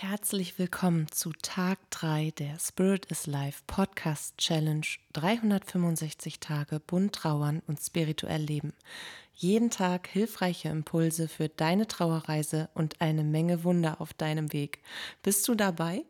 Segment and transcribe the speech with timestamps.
[0.00, 7.62] Herzlich willkommen zu Tag 3 der Spirit is Life Podcast Challenge 365 Tage bunt trauern
[7.66, 8.74] und spirituell leben.
[9.34, 14.78] Jeden Tag hilfreiche Impulse für deine Trauerreise und eine Menge Wunder auf deinem Weg.
[15.24, 16.04] Bist du dabei?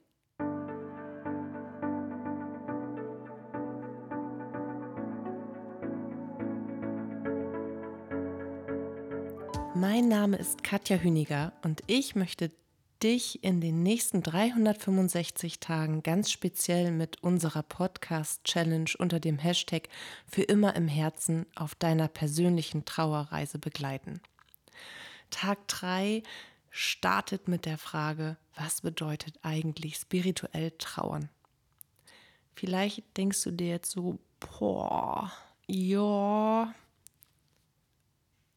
[9.74, 12.50] Mein Name ist Katja Hüniger und ich möchte
[13.02, 19.88] dich in den nächsten 365 Tagen ganz speziell mit unserer Podcast-Challenge unter dem Hashtag
[20.26, 24.20] für immer im Herzen auf deiner persönlichen Trauerreise begleiten.
[25.30, 26.22] Tag 3
[26.70, 31.28] startet mit der Frage, was bedeutet eigentlich spirituell trauern?
[32.54, 35.32] Vielleicht denkst du dir jetzt so, boah,
[35.66, 36.74] ja,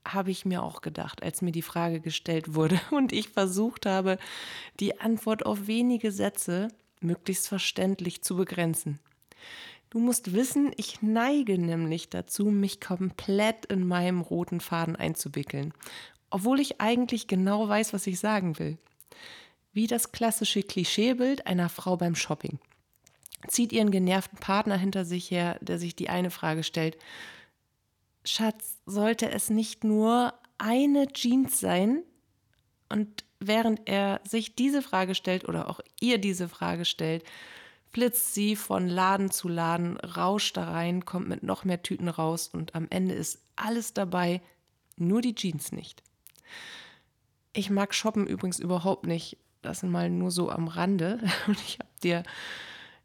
[0.05, 4.17] habe ich mir auch gedacht, als mir die Frage gestellt wurde und ich versucht habe,
[4.79, 6.69] die Antwort auf wenige Sätze
[6.99, 8.99] möglichst verständlich zu begrenzen.
[9.89, 15.73] Du musst wissen, ich neige nämlich dazu, mich komplett in meinem roten Faden einzuwickeln,
[16.30, 18.77] obwohl ich eigentlich genau weiß, was ich sagen will.
[19.73, 22.59] Wie das klassische Klischeebild einer Frau beim Shopping.
[23.47, 26.97] Zieht ihren genervten Partner hinter sich her, der sich die eine Frage stellt,
[28.23, 32.03] Schatz, sollte es nicht nur eine Jeans sein?
[32.89, 37.23] Und während er sich diese Frage stellt oder auch ihr diese Frage stellt,
[37.92, 42.49] flitzt sie von Laden zu Laden, rauscht da rein, kommt mit noch mehr Tüten raus
[42.52, 44.42] und am Ende ist alles dabei,
[44.97, 46.03] nur die Jeans nicht.
[47.53, 49.38] Ich mag Shoppen übrigens überhaupt nicht.
[49.61, 51.19] Das mal nur so am Rande.
[51.47, 52.23] Und ich habe dir,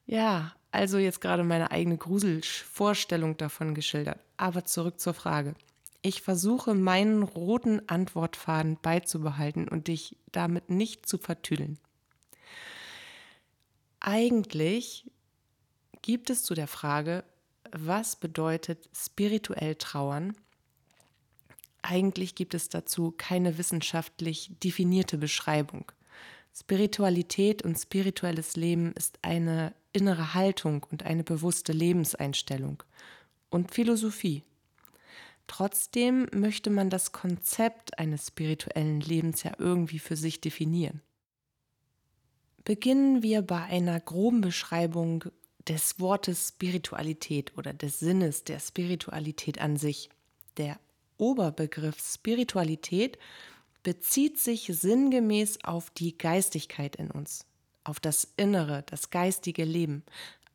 [0.06, 4.20] ja, also jetzt gerade meine eigene Gruselvorstellung davon geschildert.
[4.36, 5.54] Aber zurück zur Frage.
[6.02, 11.78] Ich versuche meinen roten Antwortfaden beizubehalten und dich damit nicht zu vertüdeln.
[14.00, 15.10] Eigentlich
[16.02, 17.24] gibt es zu der Frage,
[17.72, 20.36] was bedeutet spirituell trauern?
[21.82, 25.90] Eigentlich gibt es dazu keine wissenschaftlich definierte Beschreibung.
[26.58, 32.82] Spiritualität und spirituelles Leben ist eine innere Haltung und eine bewusste Lebenseinstellung
[33.50, 34.42] und Philosophie.
[35.48, 41.02] Trotzdem möchte man das Konzept eines spirituellen Lebens ja irgendwie für sich definieren.
[42.64, 45.24] Beginnen wir bei einer groben Beschreibung
[45.68, 50.08] des Wortes Spiritualität oder des Sinnes der Spiritualität an sich.
[50.56, 50.80] Der
[51.18, 53.18] Oberbegriff Spiritualität
[53.86, 57.46] bezieht sich sinngemäß auf die Geistigkeit in uns,
[57.84, 60.02] auf das Innere, das geistige Leben,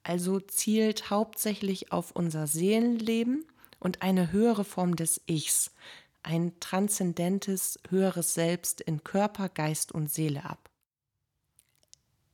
[0.04, 3.46] also zielt hauptsächlich auf unser Seelenleben
[3.80, 5.72] und eine höhere Form des Ichs,
[6.24, 10.70] ein transzendentes höheres Selbst in Körper, Geist und Seele ab.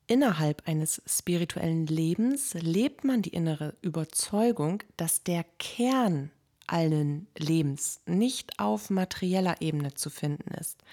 [0.07, 6.31] Innerhalb eines spirituellen Lebens lebt man die innere Überzeugung, dass der Kern
[6.67, 10.83] allen Lebens nicht auf materieller Ebene zu finden ist,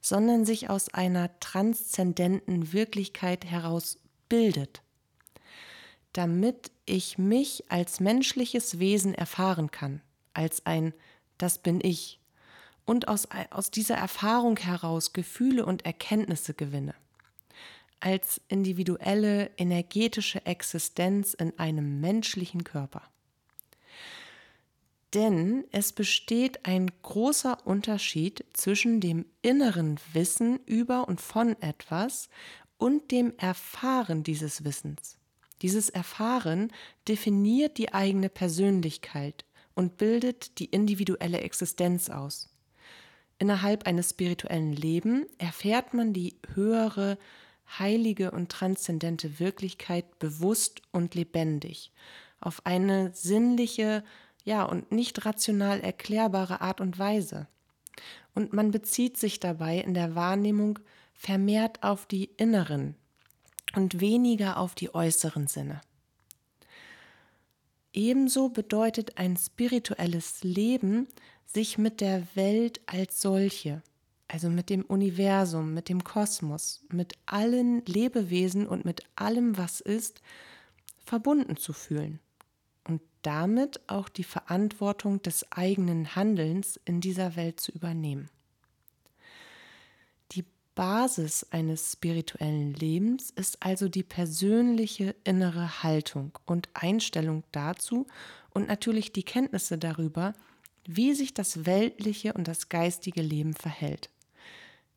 [0.00, 4.82] sondern sich aus einer transzendenten Wirklichkeit heraus bildet.
[6.12, 10.00] Damit ich mich als menschliches Wesen erfahren kann,
[10.32, 10.94] als ein
[11.38, 12.20] Das bin ich,
[12.84, 16.94] und aus, aus dieser Erfahrung heraus Gefühle und Erkenntnisse gewinne,
[18.00, 23.02] als individuelle energetische Existenz in einem menschlichen Körper.
[25.14, 32.28] Denn es besteht ein großer Unterschied zwischen dem inneren Wissen über und von etwas
[32.78, 35.18] und dem Erfahren dieses Wissens.
[35.62, 36.72] Dieses Erfahren
[37.06, 39.44] definiert die eigene Persönlichkeit
[39.74, 42.50] und bildet die individuelle Existenz aus.
[43.38, 47.18] Innerhalb eines spirituellen Lebens erfährt man die höhere,
[47.78, 51.92] heilige und transzendente Wirklichkeit bewusst und lebendig,
[52.40, 54.04] auf eine sinnliche,
[54.44, 57.48] ja, und nicht rational erklärbare Art und Weise.
[58.34, 60.78] Und man bezieht sich dabei in der Wahrnehmung
[61.14, 62.96] vermehrt auf die inneren
[63.74, 65.80] und weniger auf die äußeren Sinne.
[67.92, 71.06] Ebenso bedeutet ein spirituelles Leben,
[71.46, 73.82] sich mit der Welt als solche,
[74.26, 80.20] also mit dem Universum, mit dem Kosmos, mit allen Lebewesen und mit allem, was ist,
[81.04, 82.18] verbunden zu fühlen
[83.26, 88.28] damit auch die Verantwortung des eigenen Handelns in dieser Welt zu übernehmen.
[90.32, 90.44] Die
[90.74, 98.06] Basis eines spirituellen Lebens ist also die persönliche innere Haltung und Einstellung dazu
[98.50, 100.34] und natürlich die Kenntnisse darüber,
[100.86, 104.10] wie sich das weltliche und das geistige Leben verhält.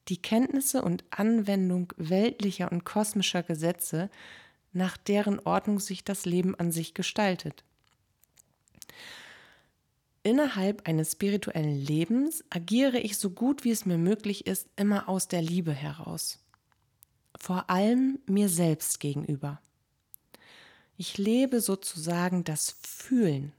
[0.10, 4.10] die Kenntnisse und Anwendung weltlicher und kosmischer Gesetze,
[4.74, 7.64] nach deren Ordnung sich das Leben an sich gestaltet.
[10.28, 15.30] Innerhalb eines spirituellen Lebens agiere ich so gut wie es mir möglich ist, immer aus
[15.30, 16.44] der Liebe heraus.
[17.40, 19.62] Vor allem mir selbst gegenüber.
[20.98, 23.54] Ich lebe sozusagen das Fühlen.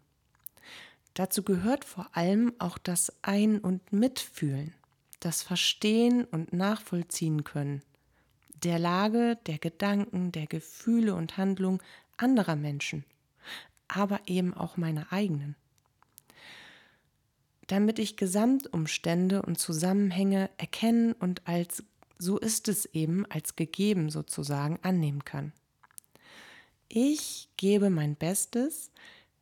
[1.14, 4.74] Dazu gehört vor allem auch das Ein- und Mitfühlen,
[5.20, 7.80] das Verstehen und Nachvollziehen können
[8.62, 11.80] der Lage, der Gedanken, der Gefühle und Handlungen
[12.18, 13.04] anderer Menschen,
[13.86, 15.56] aber eben auch meiner eigenen.
[17.68, 21.84] Damit ich Gesamtumstände und Zusammenhänge erkennen und als
[22.18, 25.52] so ist es eben als gegeben sozusagen annehmen kann.
[26.88, 28.90] Ich gebe mein Bestes,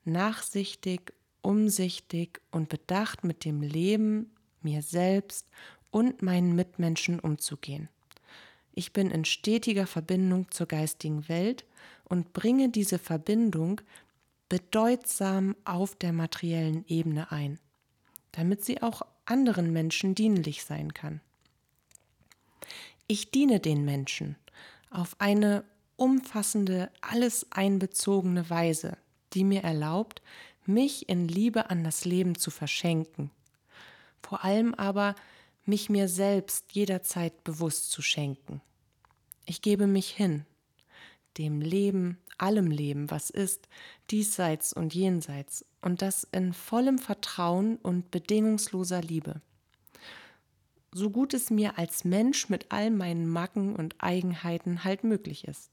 [0.05, 5.49] nachsichtig, umsichtig und bedacht mit dem Leben, mir selbst
[5.91, 7.89] und meinen Mitmenschen umzugehen.
[8.73, 11.65] Ich bin in stetiger Verbindung zur geistigen Welt
[12.05, 13.81] und bringe diese Verbindung
[14.49, 17.59] bedeutsam auf der materiellen Ebene ein,
[18.37, 21.21] damit sie auch anderen Menschen dienlich sein kann.
[23.07, 24.37] Ich diene den Menschen
[24.91, 25.65] auf eine
[25.97, 28.99] umfassende, alles einbezogene Weise,
[29.33, 30.21] die mir erlaubt,
[30.67, 33.31] mich in Liebe an das Leben zu verschenken.
[34.23, 35.15] Vor allem aber
[35.65, 38.61] mich mir selbst jederzeit bewusst zu schenken.
[39.47, 40.45] Ich gebe mich hin,
[41.39, 43.69] dem Leben, allem Leben, was ist,
[44.11, 49.41] diesseits und jenseits, und das in vollem Vertrauen und bedingungsloser Liebe.
[50.91, 55.71] So gut es mir als Mensch mit all meinen Macken und Eigenheiten halt möglich ist.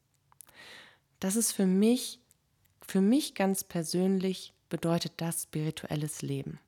[1.19, 2.19] Das ist für mich,
[2.87, 6.59] für mich ganz persönlich bedeutet das spirituelles Leben.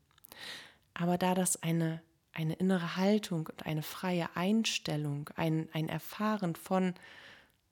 [0.95, 2.01] Aber da das eine,
[2.33, 6.95] eine innere Haltung und eine freie Einstellung, ein, ein Erfahren von,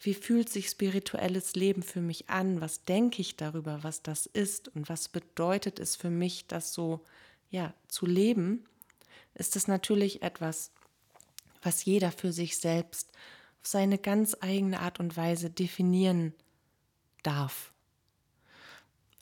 [0.03, 4.67] wie fühlt sich spirituelles Leben für mich an, was denke ich darüber, was das ist
[4.75, 7.05] und was bedeutet es für mich, das so
[7.49, 8.65] ja, zu leben,
[9.33, 10.71] ist es natürlich etwas,
[11.61, 13.09] was jeder für sich selbst
[13.61, 16.33] auf seine ganz eigene Art und Weise definieren
[17.23, 17.71] darf.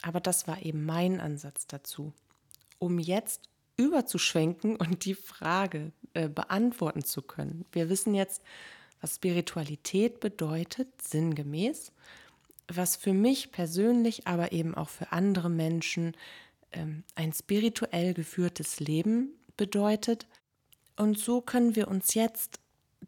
[0.02, 2.12] Aber das war eben mein Ansatz dazu,
[2.80, 7.66] um jetzt überzuschwenken und die Frage äh, beantworten zu können.
[7.72, 8.42] Wir wissen jetzt,
[9.02, 11.92] was Spiritualität bedeutet, sinngemäß,
[12.68, 16.16] was für mich persönlich, aber eben auch für andere Menschen
[16.72, 20.28] ähm, ein spirituell geführtes Leben bedeutet.
[20.96, 22.60] Und so können wir uns jetzt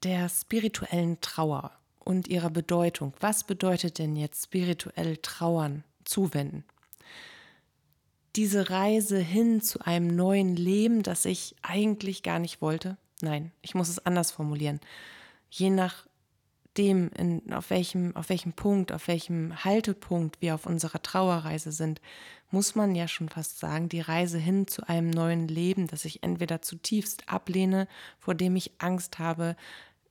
[0.03, 3.13] der spirituellen Trauer und ihrer Bedeutung.
[3.19, 6.65] Was bedeutet denn jetzt spirituell Trauern zuwenden?
[8.35, 12.97] Diese Reise hin zu einem neuen Leben, das ich eigentlich gar nicht wollte.
[13.21, 14.79] Nein, ich muss es anders formulieren.
[15.55, 21.71] Je nachdem, in, auf, welchem, auf welchem Punkt, auf welchem Haltepunkt wir auf unserer Trauerreise
[21.71, 22.01] sind,
[22.49, 26.23] muss man ja schon fast sagen, die Reise hin zu einem neuen Leben, das ich
[26.23, 29.55] entweder zutiefst ablehne, vor dem ich Angst habe,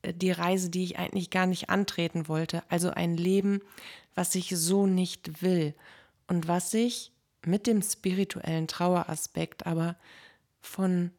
[0.05, 2.63] die Reise, die ich eigentlich gar nicht antreten wollte.
[2.69, 3.59] Also ein Leben,
[4.15, 5.73] was ich so nicht will
[6.27, 7.11] und was ich
[7.45, 9.97] mit dem spirituellen Traueraspekt aber
[10.61, 11.11] von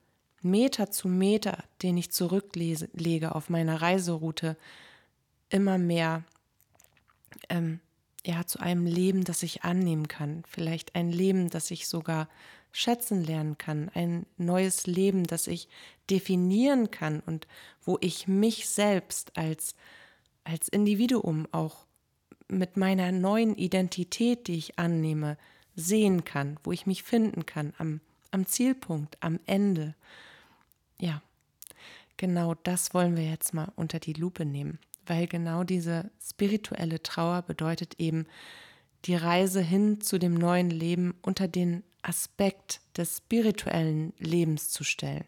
[0.44, 4.56] Meter zu Meter, den ich zurücklege auf meiner Reiseroute,
[5.48, 6.22] immer mehr
[7.48, 7.80] ähm,
[8.24, 10.42] ja, zu einem Leben, das ich annehmen kann.
[10.48, 12.28] Vielleicht ein Leben, das ich sogar
[12.72, 15.68] schätzen lernen kann, ein neues Leben, das ich
[16.10, 17.46] definieren kann und
[17.84, 19.74] wo ich mich selbst als,
[20.42, 21.86] als Individuum auch
[22.48, 25.38] mit meiner neuen Identität, die ich annehme,
[25.76, 29.94] sehen kann, wo ich mich finden kann, am, am Zielpunkt, am Ende.
[31.00, 31.22] Ja,
[32.16, 37.42] genau das wollen wir jetzt mal unter die Lupe nehmen, weil genau diese spirituelle Trauer
[37.42, 38.26] bedeutet eben,
[39.04, 45.24] die Reise hin zu dem neuen Leben unter den Aspekt des spirituellen Lebens zu stellen.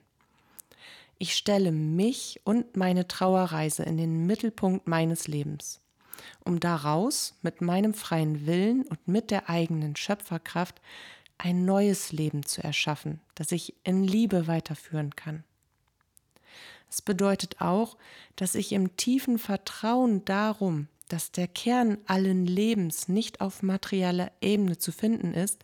[1.18, 5.80] Ich stelle mich und meine Trauerreise in den Mittelpunkt meines Lebens,
[6.44, 10.80] um daraus mit meinem freien Willen und mit der eigenen Schöpferkraft
[11.38, 15.44] ein neues Leben zu erschaffen, das ich in Liebe weiterführen kann.
[16.90, 17.96] Es bedeutet auch,
[18.36, 24.78] dass ich im tiefen Vertrauen darum, dass der Kern allen Lebens nicht auf materieller Ebene
[24.78, 25.62] zu finden ist,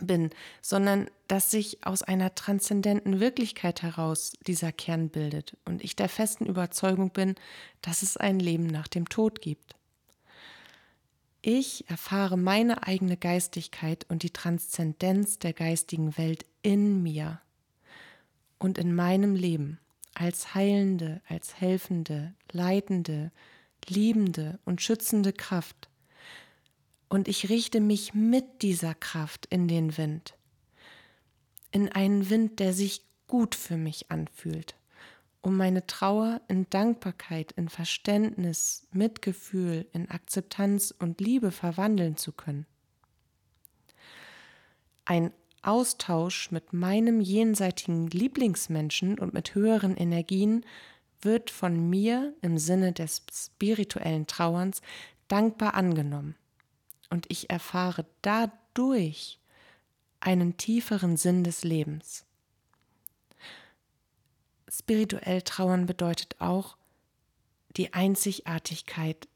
[0.00, 0.30] bin,
[0.60, 6.46] sondern dass sich aus einer transzendenten Wirklichkeit heraus dieser Kern bildet und ich der festen
[6.46, 7.36] Überzeugung bin,
[7.80, 9.76] dass es ein Leben nach dem Tod gibt.
[11.40, 17.40] Ich erfahre meine eigene Geistigkeit und die Transzendenz der geistigen Welt in mir
[18.58, 19.78] und in meinem Leben
[20.14, 23.32] als heilende, als helfende, leitende,
[23.86, 25.88] liebende und schützende Kraft.
[27.08, 30.34] Und ich richte mich mit dieser Kraft in den Wind,
[31.70, 34.76] in einen Wind, der sich gut für mich anfühlt,
[35.40, 42.66] um meine Trauer in Dankbarkeit, in Verständnis, Mitgefühl, in Akzeptanz und Liebe verwandeln zu können.
[45.04, 50.64] Ein Austausch mit meinem jenseitigen Lieblingsmenschen und mit höheren Energien
[51.20, 54.82] wird von mir im Sinne des spirituellen Trauerns
[55.28, 56.34] dankbar angenommen.
[57.10, 59.38] Und ich erfahre dadurch
[60.20, 62.24] einen tieferen Sinn des Lebens.
[64.68, 66.76] Spirituell trauern bedeutet auch,
[67.76, 69.28] die Einzigartigkeit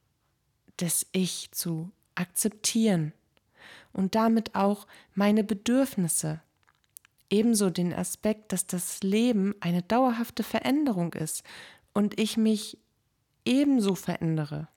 [0.81, 3.13] des Ich zu akzeptieren
[3.97, 6.43] und damit auch meine Bedürfnisse.
[7.31, 11.43] Ebenso den Aspekt, dass das Leben eine dauerhafte Veränderung ist
[11.95, 12.79] und ich mich
[13.45, 14.69] ebenso verändere.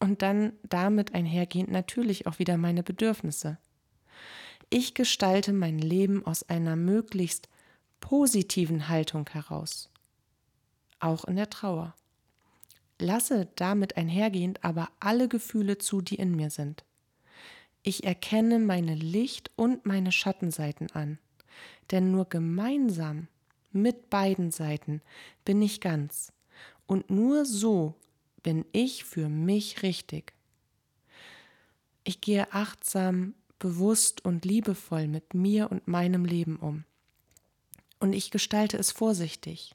[0.00, 3.58] Und dann damit einhergehend natürlich auch wieder meine Bedürfnisse.
[4.70, 7.48] Ich gestalte mein Leben aus einer möglichst
[8.00, 9.90] positiven Haltung heraus,
[11.00, 11.94] auch in der Trauer.
[12.98, 16.84] Lasse damit einhergehend aber alle Gefühle zu, die in mir sind.
[17.82, 21.18] Ich erkenne meine Licht- und meine Schattenseiten an,
[21.90, 23.28] denn nur gemeinsam
[23.72, 25.02] mit beiden Seiten
[25.44, 26.32] bin ich ganz,
[26.86, 27.94] und nur so
[28.42, 30.32] bin ich für mich richtig.
[32.04, 36.84] Ich gehe achtsam, bewusst und liebevoll mit mir und meinem Leben um.
[38.00, 39.74] Und ich gestalte es vorsichtig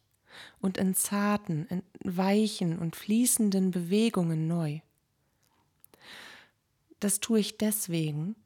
[0.59, 4.79] und in zarten, in weichen und fließenden Bewegungen neu.
[7.03, 8.37] Das tue ich deswegen,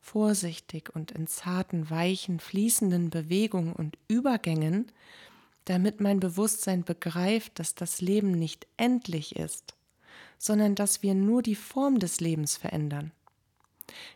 [0.00, 4.90] vorsichtig und in zarten, weichen, fließenden Bewegungen und Übergängen,
[5.66, 9.74] damit mein Bewusstsein begreift, dass das Leben nicht endlich ist,
[10.38, 13.12] sondern dass wir nur die Form des Lebens verändern.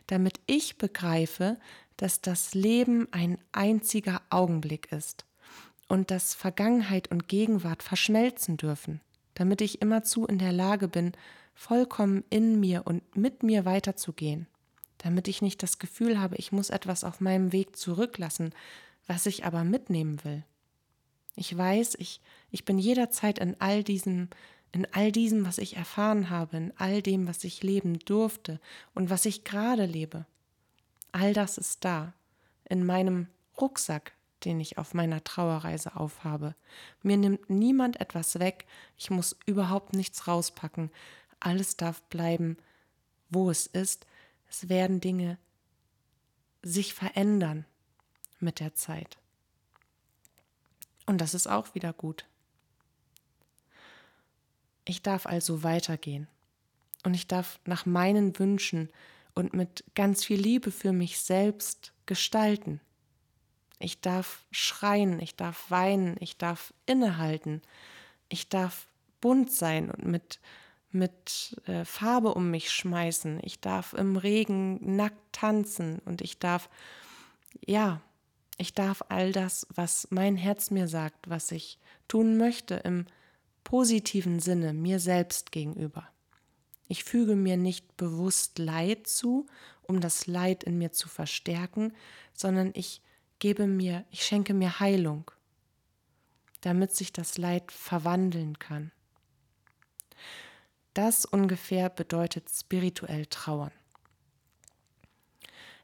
[0.07, 1.59] Damit ich begreife,
[1.95, 5.23] dass das Leben ein einziger Augenblick ist
[5.87, 9.01] und dass Vergangenheit und Gegenwart verschmelzen dürfen,
[9.35, 11.11] damit ich immerzu in der Lage bin,
[11.53, 14.47] vollkommen in mir und mit mir weiterzugehen,
[14.97, 18.53] damit ich nicht das Gefühl habe, ich muss etwas auf meinem Weg zurücklassen,
[19.07, 20.43] was ich aber mitnehmen will.
[21.35, 24.29] Ich weiß, ich, ich bin jederzeit in all diesem,
[24.71, 28.59] in all diesem, was ich erfahren habe, in all dem, was ich leben durfte
[28.93, 30.25] und was ich gerade lebe.
[31.11, 32.13] All das ist da,
[32.69, 33.27] in meinem
[33.59, 34.13] Rucksack,
[34.45, 36.55] den ich auf meiner Trauerreise aufhabe.
[37.01, 38.65] Mir nimmt niemand etwas weg,
[38.97, 40.91] ich muss überhaupt nichts rauspacken,
[41.45, 42.57] alles darf bleiben,
[43.29, 44.05] wo es ist.
[44.49, 45.37] Es werden Dinge
[46.61, 47.65] sich verändern
[48.39, 49.17] mit der Zeit.
[51.05, 52.25] Und das ist auch wieder gut.
[54.85, 56.27] Ich darf also weitergehen.
[57.03, 58.89] Und ich darf nach meinen Wünschen
[59.33, 62.79] und mit ganz viel Liebe für mich selbst gestalten.
[63.79, 67.61] Ich darf schreien, ich darf weinen, ich darf innehalten,
[68.29, 68.87] ich darf
[69.19, 70.39] bunt sein und mit
[70.93, 73.39] mit äh, Farbe um mich schmeißen.
[73.43, 76.69] Ich darf im Regen nackt tanzen und ich darf,
[77.65, 78.01] ja,
[78.57, 83.07] ich darf all das, was mein Herz mir sagt, was ich tun möchte, im
[83.63, 86.07] positiven Sinne mir selbst gegenüber.
[86.87, 89.47] Ich füge mir nicht bewusst Leid zu,
[89.81, 91.93] um das Leid in mir zu verstärken,
[92.33, 93.01] sondern ich
[93.39, 95.31] gebe mir, ich schenke mir Heilung,
[96.61, 98.91] damit sich das Leid verwandeln kann.
[100.93, 103.71] Das ungefähr bedeutet spirituell trauern.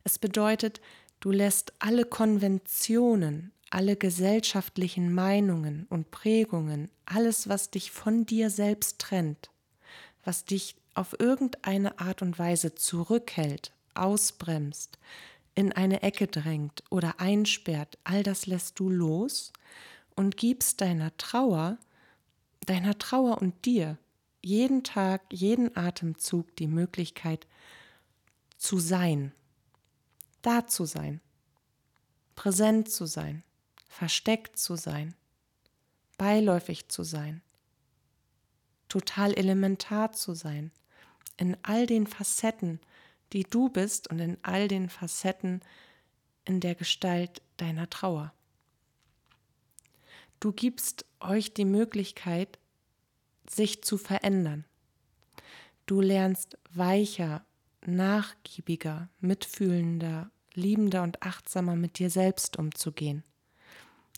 [0.04, 0.82] Es bedeutet,
[1.20, 9.00] du lässt alle Konventionen, alle gesellschaftlichen Meinungen und Prägungen, alles, was dich von dir selbst
[9.00, 9.50] trennt,
[10.24, 14.98] was dich auf irgendeine Art und Weise zurückhält, ausbremst,
[15.56, 19.52] in eine Ecke drängt oder einsperrt, all das lässt du los
[20.16, 21.78] und gibst deiner Trauer,
[22.66, 23.98] deiner Trauer und dir
[24.42, 27.48] jeden Tag, jeden Atemzug die Möglichkeit
[28.58, 29.34] zu sein,
[30.42, 31.22] da zu sein,
[32.36, 33.44] präsent zu sein,
[33.88, 35.16] versteckt zu sein,
[36.18, 37.42] beiläufig zu sein,
[38.88, 40.72] total elementar zu sein,
[41.38, 42.80] in all den Facetten,
[43.32, 45.62] die du bist und in all den Facetten
[46.46, 48.34] in der Gestalt deiner Trauer.
[50.40, 52.58] Du gibst euch die Möglichkeit,
[53.50, 54.66] sich zu verändern.
[55.86, 57.44] Du lernst weicher,
[57.86, 63.24] nachgiebiger, mitfühlender, liebender und achtsamer mit dir selbst umzugehen.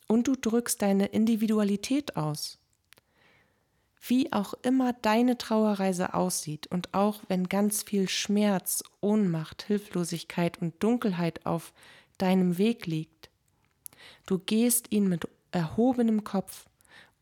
[0.08, 2.58] Und du drückst deine Individualität aus.
[4.06, 10.82] Wie auch immer deine Trauerreise aussieht und auch wenn ganz viel Schmerz, Ohnmacht, Hilflosigkeit und
[10.84, 11.72] Dunkelheit auf
[12.18, 13.30] deinem Weg liegt,
[14.26, 16.66] du gehst ihn mit erhobenem Kopf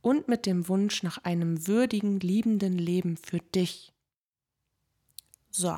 [0.01, 3.91] und mit dem Wunsch nach einem würdigen, liebenden Leben für dich.
[5.51, 5.77] So,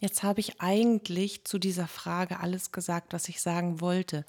[0.00, 4.24] jetzt habe ich eigentlich zu dieser Frage alles gesagt, was ich sagen wollte.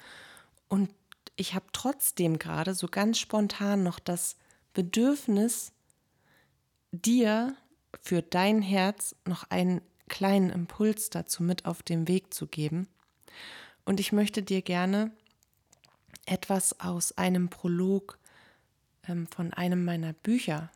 [0.68, 0.90] Und
[1.36, 4.36] ich habe trotzdem gerade so ganz spontan noch das
[4.74, 5.72] Bedürfnis,
[6.92, 7.56] dir
[8.02, 12.88] für dein Herz noch einen kleinen Impuls dazu mit auf den Weg zu geben.
[13.86, 15.12] Und ich möchte dir gerne
[16.26, 18.20] etwas aus einem Prolog
[19.10, 20.72] ähm, von einem meiner Bücher,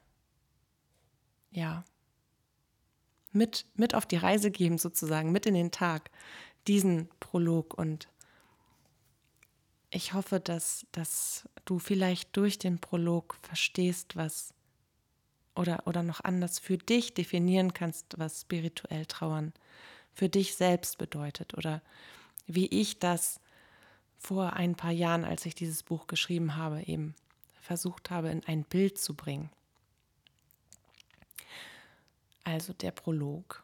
[1.52, 1.86] ja,
[3.32, 6.12] mit, mit auf die Reise geben, sozusagen, mit in den Tag,
[6.68, 7.74] diesen Prolog.
[7.74, 8.08] Und
[9.90, 14.54] ich hoffe, dass, dass du vielleicht durch den Prolog verstehst, was
[15.56, 19.54] oder, oder noch anders für dich definieren kannst, was spirituell Trauern
[20.12, 21.82] für dich selbst bedeutet oder
[22.48, 23.40] wie ich das
[24.18, 27.14] vor ein paar Jahren, als ich dieses Buch geschrieben habe, eben
[27.64, 29.50] versucht habe, in ein Bild zu bringen.
[32.44, 33.64] Also der Prolog.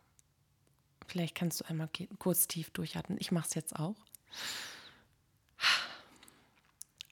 [1.07, 3.17] Vielleicht kannst du einmal kurz tief durchatmen.
[3.19, 3.95] Ich mache es jetzt auch.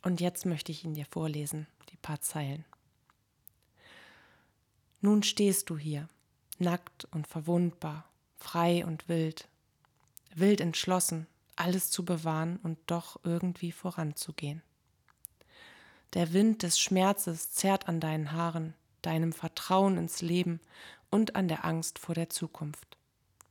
[0.03, 2.63] Und jetzt möchte ich ihn dir vorlesen, die paar Zeilen.
[5.01, 6.07] Nun stehst du hier,
[6.57, 9.49] nackt und verwundbar, frei und wild,
[10.35, 14.61] wild entschlossen, alles zu bewahren und doch irgendwie voranzugehen.
[16.13, 20.59] Der Wind des Schmerzes zerrt an deinen Haaren, deinem Vertrauen ins Leben
[21.09, 22.97] und an der Angst vor der Zukunft,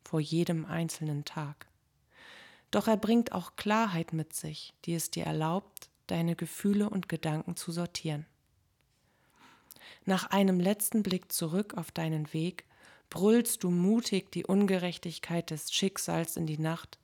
[0.04, 1.66] vor jedem einzelnen Tag.
[2.70, 7.56] Doch er bringt auch Klarheit mit sich, die es dir erlaubt, deine Gefühle und Gedanken
[7.56, 8.26] zu sortieren.
[10.04, 12.64] Nach einem letzten Blick zurück auf deinen Weg
[13.10, 16.98] brüllst du mutig die Ungerechtigkeit des Schicksals in die Nacht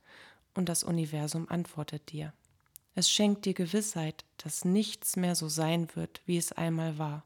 [0.54, 2.32] und das Universum antwortet dir.
[2.94, 7.24] Es schenkt dir Gewissheit, dass nichts mehr so sein wird, wie es einmal war.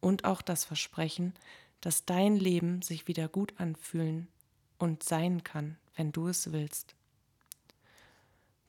[0.00, 1.34] Und auch das Versprechen,
[1.80, 4.28] dass dein Leben sich wieder gut anfühlen
[4.78, 6.94] und sein kann, wenn du es willst.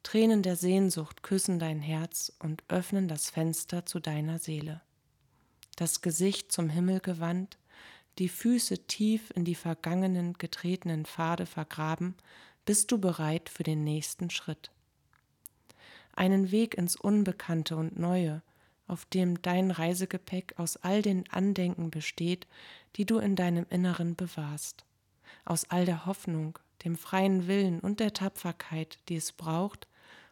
[0.03, 4.81] Tränen der Sehnsucht küssen dein Herz und öffnen das Fenster zu deiner Seele
[5.75, 7.57] das Gesicht zum Himmel gewandt,
[8.17, 12.15] die Füße tief in die vergangenen getretenen Pfade vergraben,
[12.65, 14.71] bist du bereit für den nächsten Schritt.
[16.15, 18.41] Einen Weg ins Unbekannte und Neue,
[18.87, 22.47] auf dem dein Reisegepäck aus all den Andenken besteht,
[22.95, 24.85] die du in deinem Inneren bewahrst,
[25.43, 29.87] aus all der Hoffnung, dem freien Willen und der Tapferkeit, die es braucht,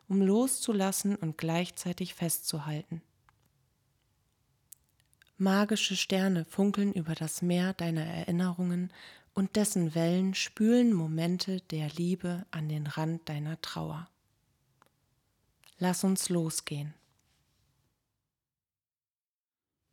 [0.07, 3.01] um loszulassen und gleichzeitig festzuhalten.
[5.37, 8.93] Magische Sterne funkeln über das Meer deiner Erinnerungen
[9.33, 14.07] und dessen Wellen spülen Momente der Liebe an den Rand deiner Trauer.
[15.77, 16.93] Lass uns losgehen.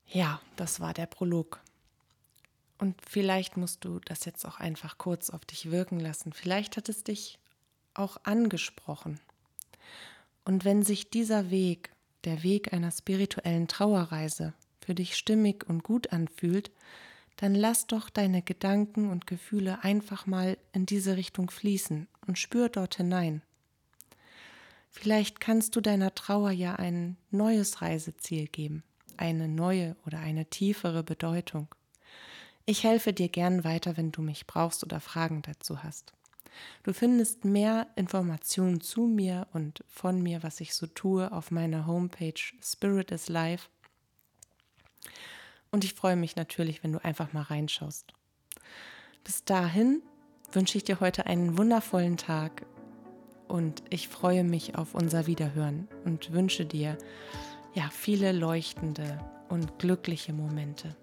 [0.07, 1.61] Ja, das war der Prolog.
[2.79, 6.33] Und vielleicht musst du das jetzt auch einfach kurz auf dich wirken lassen.
[6.33, 7.39] Vielleicht hat es dich
[7.95, 9.21] auch angesprochen.
[10.45, 11.91] Und wenn sich dieser Weg,
[12.25, 16.71] der Weg einer spirituellen Trauerreise, für dich stimmig und gut anfühlt,
[17.37, 22.69] dann lass doch deine Gedanken und Gefühle einfach mal in diese Richtung fließen und spür
[22.69, 23.43] dort hinein.
[24.91, 28.83] Vielleicht kannst du deiner Trauer ja ein neues Reiseziel geben,
[29.17, 31.69] eine neue oder eine tiefere Bedeutung.
[32.67, 36.13] Ich helfe dir gern weiter, wenn du mich brauchst oder Fragen dazu hast.
[36.83, 41.87] Du findest mehr Informationen zu mir und von mir, was ich so tue, auf meiner
[41.87, 43.69] Homepage Spirit is Life
[45.71, 48.13] und ich freue mich natürlich, wenn du einfach mal reinschaust.
[49.25, 50.03] Bis dahin
[50.53, 52.67] wünsche ich dir heute einen wundervollen Tag
[53.51, 56.97] und ich freue mich auf unser Wiederhören und wünsche dir
[57.75, 60.95] ja viele leuchtende und glückliche Momente.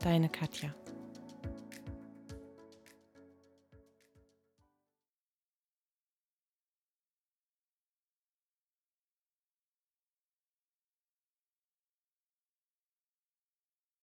[0.00, 0.74] Deine Katja.